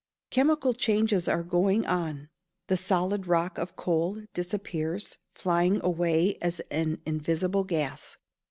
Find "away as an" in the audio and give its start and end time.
5.83-6.99